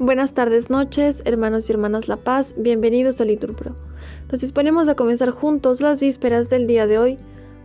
[0.00, 3.74] Buenas tardes, noches, hermanos y hermanas La Paz, bienvenidos a Liturpro.
[4.30, 7.16] Nos disponemos a comenzar juntos las vísperas del día de hoy,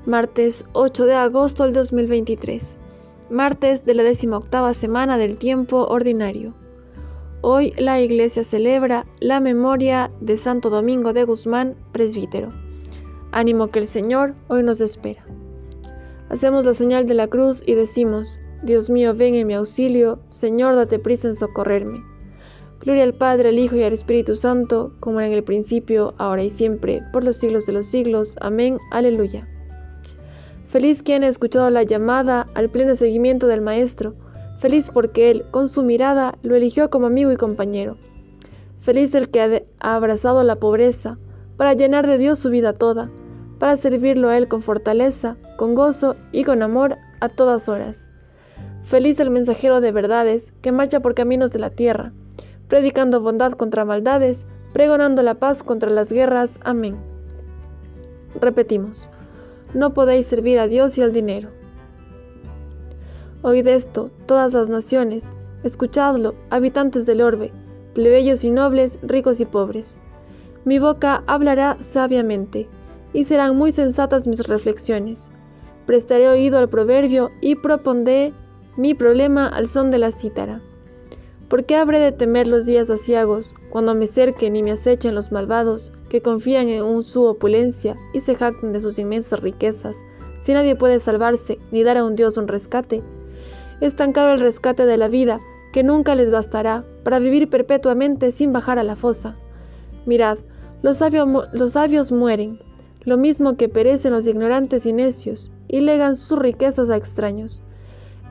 [0.07, 2.79] martes 8 de agosto del 2023,
[3.29, 6.55] martes de la decimoctava semana del tiempo ordinario.
[7.41, 12.49] Hoy la Iglesia celebra la memoria de Santo Domingo de Guzmán, presbítero.
[13.31, 15.23] Ánimo que el Señor hoy nos espera.
[16.29, 20.75] Hacemos la señal de la cruz y decimos, Dios mío, ven en mi auxilio, Señor,
[20.75, 22.12] date prisa en socorrerme.
[22.83, 26.43] Gloria al Padre, al Hijo y al Espíritu Santo, como era en el principio, ahora
[26.43, 28.35] y siempre, por los siglos de los siglos.
[28.41, 28.77] Amén.
[28.91, 29.47] Aleluya.
[30.67, 34.15] Feliz quien ha escuchado la llamada al pleno seguimiento del Maestro.
[34.59, 37.95] Feliz porque Él, con su mirada, lo eligió como amigo y compañero.
[38.81, 41.17] Feliz el que ha abrazado la pobreza,
[41.55, 43.09] para llenar de Dios su vida toda,
[43.59, 48.09] para servirlo a Él con fortaleza, con gozo y con amor a todas horas.
[48.83, 52.11] Feliz el mensajero de verdades que marcha por caminos de la tierra,
[52.73, 56.57] predicando bondad contra maldades, pregonando la paz contra las guerras.
[56.63, 56.97] Amén.
[58.41, 59.11] Repetimos,
[59.75, 61.49] no podéis servir a Dios y al dinero.
[63.43, 67.51] Oíd esto, todas las naciones, escuchadlo, habitantes del orbe,
[67.93, 69.99] plebeyos y nobles, ricos y pobres.
[70.65, 72.67] Mi boca hablará sabiamente,
[73.13, 75.29] y serán muy sensatas mis reflexiones.
[75.85, 78.33] Prestaré oído al proverbio y propondré
[78.77, 80.59] mi problema al son de la cítara.
[81.53, 85.31] ¿Por qué habré de temer los días aciagos, cuando me cerquen y me acechen los
[85.31, 90.03] malvados, que confían en su opulencia y se jactan de sus inmensas riquezas,
[90.41, 93.03] si nadie puede salvarse ni dar a un Dios un rescate?
[93.81, 95.39] Es tan caro el rescate de la vida
[95.73, 99.37] que nunca les bastará para vivir perpetuamente sin bajar a la fosa.
[100.07, 100.39] Mirad,
[100.81, 100.97] los,
[101.53, 102.57] los sabios mueren,
[103.03, 107.61] lo mismo que perecen los ignorantes y necios, y legan sus riquezas a extraños.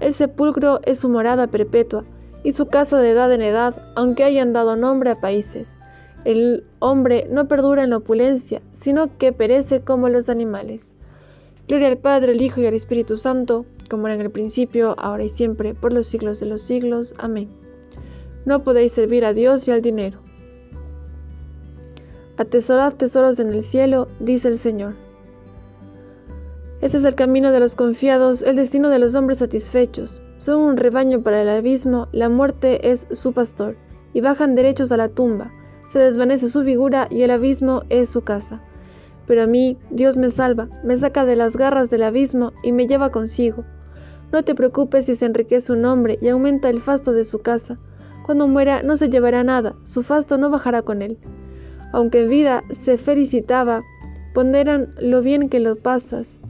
[0.01, 2.05] El sepulcro es su morada perpetua,
[2.45, 5.79] y su casa de edad en edad, aunque hayan dado nombre a países.
[6.25, 10.95] El hombre no perdura en la opulencia, sino que perece como los animales.
[11.69, 15.25] Gloria al Padre, al Hijo y al Espíritu Santo, como era en el principio, ahora
[15.25, 17.15] y siempre, por los siglos de los siglos.
[17.19, 17.49] Amén.
[18.45, 20.21] No podéis servir a Dios y al dinero.
[22.37, 24.95] Atesorad tesoros en el cielo, dice el Señor.
[26.81, 30.21] Este es el camino de los confiados, el destino de los hombres satisfechos.
[30.43, 33.77] Son un rebaño para el abismo, la muerte es su pastor,
[34.13, 35.53] y bajan derechos a la tumba.
[35.89, 38.61] Se desvanece su figura y el abismo es su casa.
[39.29, 42.89] Pero a mí, Dios me salva, me saca de las garras del abismo y me
[42.89, 43.63] lleva consigo.
[44.33, 47.79] No te preocupes si se enriquece un hombre y aumenta el fasto de su casa.
[48.27, 51.19] Cuando muera no se llevará nada, su fasto no bajará con él.
[51.93, 53.83] Aunque en vida se felicitaba,
[54.35, 56.43] ponderan lo bien que lo pasas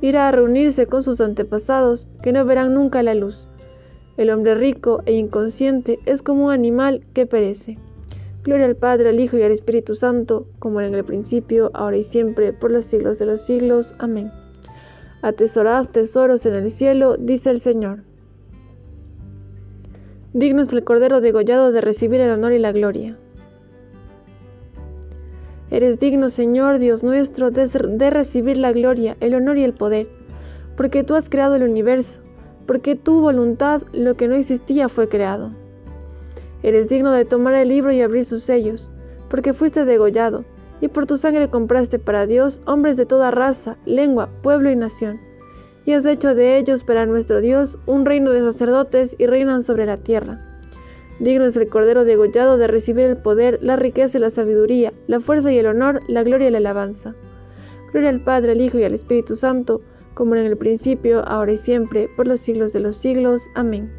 [0.00, 3.48] irá a reunirse con sus antepasados que no verán nunca la luz.
[4.16, 7.78] El hombre rico e inconsciente es como un animal que perece.
[8.42, 12.04] Gloria al Padre, al Hijo y al Espíritu Santo, como en el principio, ahora y
[12.04, 13.94] siempre, por los siglos de los siglos.
[13.98, 14.30] Amén.
[15.22, 18.02] Atesorad tesoros en el cielo, dice el Señor.
[20.32, 23.18] Digno es el Cordero degollado de recibir el honor y la gloria.
[25.70, 30.08] Eres digno, Señor Dios nuestro, de, recibir la gloria, el honor y el poder,
[30.76, 32.20] porque tú has creado el universo,
[32.66, 35.52] porque tu voluntad lo que no existía fue creado.
[36.64, 38.90] Eres digno de tomar el libro y abrir sus sellos,
[39.28, 40.44] porque fuiste degollado,
[40.80, 45.20] y por tu sangre compraste para Dios hombres de toda raza, lengua, pueblo y nación,
[45.86, 49.86] y has hecho de ellos para nuestro Dios un reino de sacerdotes y reinan sobre
[49.86, 50.49] la tierra.
[51.20, 55.20] Digno es el Cordero degollado de recibir el poder, la riqueza y la sabiduría, la
[55.20, 57.14] fuerza y el honor, la gloria y la alabanza.
[57.92, 59.82] Gloria al Padre, al Hijo y al Espíritu Santo,
[60.14, 63.42] como en el principio, ahora y siempre, por los siglos de los siglos.
[63.54, 63.92] Amén.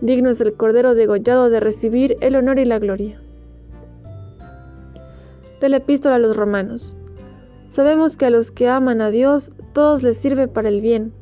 [0.00, 3.20] Digno es el Cordero degollado de recibir el honor y la gloria.
[5.60, 6.94] De la epístola a los romanos.
[7.66, 11.12] Sabemos que a los que aman a Dios, todos les sirve para el bien,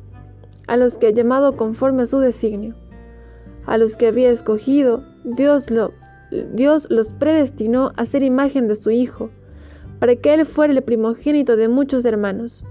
[0.67, 2.75] a los que ha llamado conforme a su designio.
[3.65, 5.91] A los que había escogido, Dios, lo,
[6.53, 9.31] Dios los predestinó a ser imagen de su Hijo,
[9.99, 12.63] para que Él fuera el primogénito de muchos hermanos.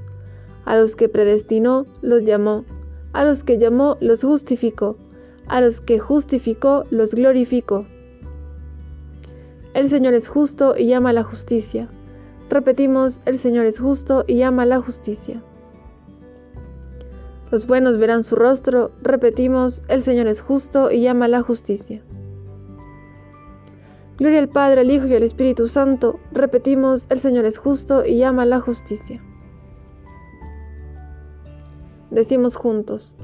[0.64, 2.64] A los que predestinó, los llamó.
[3.12, 4.96] A los que llamó, los justificó.
[5.48, 7.86] A los que justificó, los glorificó.
[9.74, 11.88] El Señor es justo y ama la justicia.
[12.48, 15.42] Repetimos, el Señor es justo y ama la justicia.
[17.50, 22.02] Los buenos verán su rostro, repetimos, el Señor es justo y ama la justicia.
[24.16, 28.22] Gloria al Padre, al Hijo y al Espíritu Santo, repetimos, el Señor es justo y
[28.22, 29.20] ama la justicia.
[32.10, 33.16] Decimos juntos,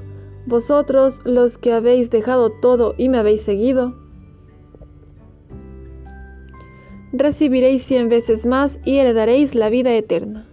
[0.46, 3.94] vosotros los que habéis dejado todo y me habéis seguido,
[7.12, 10.48] recibiréis cien veces más y heredaréis la vida eterna.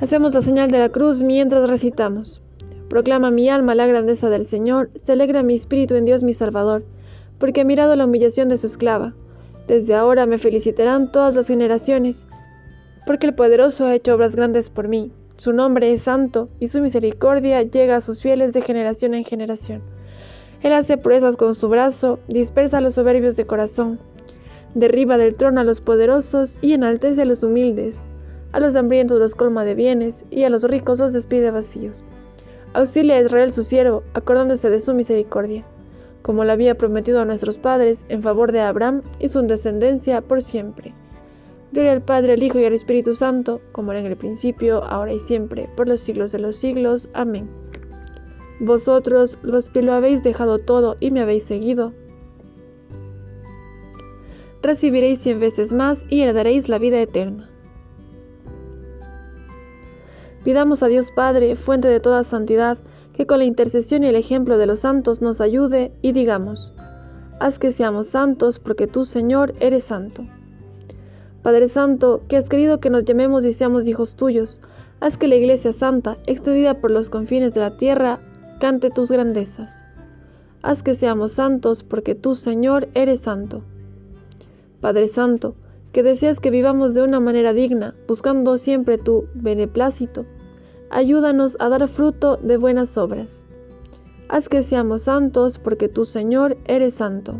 [0.00, 2.42] Hacemos la señal de la cruz mientras recitamos.
[2.88, 6.84] Proclama mi alma la grandeza del Señor, se alegra mi espíritu en Dios mi Salvador,
[7.38, 9.14] porque ha mirado la humillación de su esclava.
[9.66, 12.26] Desde ahora me felicitarán todas las generaciones,
[13.06, 15.12] porque el poderoso ha hecho obras grandes por mí.
[15.36, 19.82] Su nombre es santo y su misericordia llega a sus fieles de generación en generación.
[20.62, 24.00] Él hace proezas con su brazo, dispersa a los soberbios de corazón,
[24.74, 28.02] derriba del trono a los poderosos y enaltece a los humildes.
[28.52, 32.02] A los hambrientos los colma de bienes y a los ricos los despide vacíos.
[32.72, 35.64] Auxilia a Israel su siervo, acordándose de su misericordia,
[36.26, 40.42] como lo había prometido a nuestros padres en favor de Abraham y su descendencia por
[40.42, 40.92] siempre.
[41.70, 45.12] Gloria al Padre, al Hijo y al Espíritu Santo, como era en el principio, ahora
[45.12, 47.08] y siempre, por los siglos de los siglos.
[47.14, 47.48] Amén.
[48.58, 51.92] Vosotros, los que lo habéis dejado todo y me habéis seguido,
[54.62, 57.48] recibiréis cien veces más y heredaréis la vida eterna.
[60.42, 62.78] Pidamos a Dios Padre, fuente de toda santidad,
[63.16, 66.72] que con la intercesión y el ejemplo de los santos nos ayude y digamos,
[67.40, 70.26] haz que seamos santos porque tú, Señor, eres santo.
[71.42, 74.60] Padre Santo, que has querido que nos llamemos y seamos hijos tuyos,
[75.00, 78.18] haz que la Iglesia Santa, extendida por los confines de la tierra,
[78.60, 79.82] cante tus grandezas.
[80.62, 83.62] Haz que seamos santos porque tú, Señor, eres santo.
[84.80, 85.54] Padre Santo,
[85.92, 90.26] que deseas que vivamos de una manera digna, buscando siempre tu beneplácito,
[90.96, 93.44] ayúdanos a dar fruto de buenas obras.
[94.30, 97.38] Haz que seamos santos porque tú, Señor, eres santo.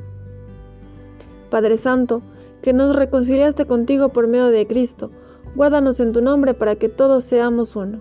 [1.49, 2.21] Padre Santo,
[2.61, 5.11] que nos reconciliaste contigo por medio de Cristo.
[5.55, 8.01] Guárdanos en tu nombre para que todos seamos uno.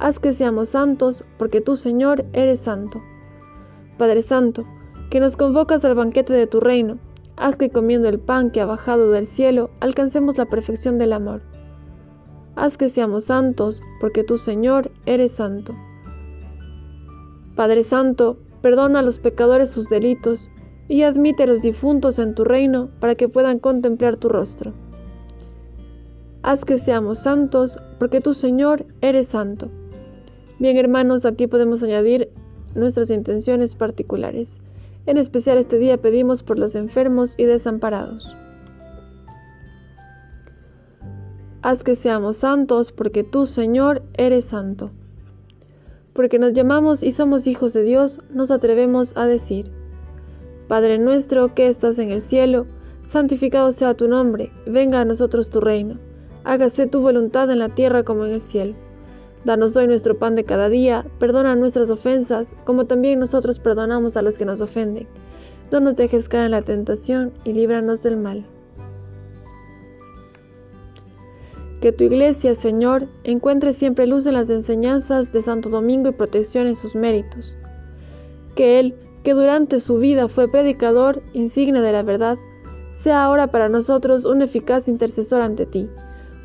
[0.00, 3.00] Haz que seamos santos, porque tú, Señor, eres santo.
[3.96, 4.64] Padre Santo,
[5.08, 6.98] que nos convocas al banquete de tu reino,
[7.36, 11.42] haz que comiendo el pan que ha bajado del cielo alcancemos la perfección del amor.
[12.56, 15.74] Haz que seamos santos, porque tú, Señor, eres santo.
[17.56, 20.50] Padre Santo, perdona a los pecadores sus delitos,
[20.88, 24.72] y admite a los difuntos en tu reino para que puedan contemplar tu rostro.
[26.42, 29.70] Haz que seamos santos, porque tú, Señor, eres santo.
[30.58, 32.30] Bien, hermanos, aquí podemos añadir
[32.74, 34.60] nuestras intenciones particulares.
[35.06, 38.36] En especial este día pedimos por los enfermos y desamparados.
[41.64, 44.90] Haz que seamos santos, porque tú, Señor, eres santo.
[46.12, 49.72] Porque nos llamamos y somos hijos de Dios, nos atrevemos a decir,
[50.68, 52.66] Padre nuestro que estás en el cielo,
[53.02, 55.98] santificado sea tu nombre, venga a nosotros tu reino,
[56.44, 58.74] hágase tu voluntad en la tierra como en el cielo.
[59.46, 64.22] Danos hoy nuestro pan de cada día, perdona nuestras ofensas, como también nosotros perdonamos a
[64.22, 65.08] los que nos ofenden.
[65.72, 68.44] No nos dejes caer en la tentación y líbranos del mal.
[71.84, 76.66] Que tu iglesia, Señor, encuentre siempre luz en las enseñanzas de Santo Domingo y protección
[76.66, 77.58] en sus méritos.
[78.54, 82.38] Que Él, que durante su vida fue predicador insigne de la verdad,
[83.02, 85.86] sea ahora para nosotros un eficaz intercesor ante ti.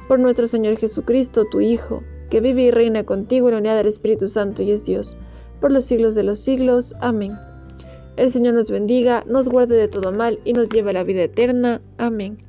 [0.10, 3.88] Por nuestro Señor Jesucristo, tu Hijo, que vive y reina contigo en la unidad del
[3.88, 5.16] Espíritu Santo y es Dios,
[5.62, 6.94] por los siglos de los siglos.
[7.00, 7.40] Amén.
[8.18, 11.24] El Señor nos bendiga, nos guarde de todo mal y nos lleve a la vida
[11.24, 11.80] eterna.
[11.98, 12.49] Amén.